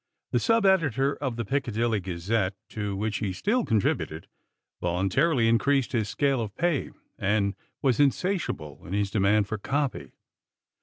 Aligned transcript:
The 0.31 0.39
sub 0.39 0.65
editor 0.65 1.15
of 1.17 1.35
the 1.35 1.45
Piccadilly 1.45 1.99
Gazette, 1.99 2.55
to 2.69 2.95
which 2.95 3.17
he 3.17 3.31
still 3.31 3.63
contributed, 3.63 4.25
voluntarily 4.81 5.47
increased 5.47 5.91
his 5.91 6.09
scale 6.09 6.41
of 6.41 6.55
pay 6.55 6.89
and 7.19 7.53
was 7.83 7.99
insatiable 7.99 8.83
in 8.87 8.93
his 8.93 9.11
demand 9.11 9.47
for 9.47 9.59
copy. 9.59 10.13